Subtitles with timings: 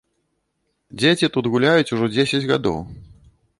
[1.01, 2.79] Дзеці тут гуляюць ужо дзесяць гадоў.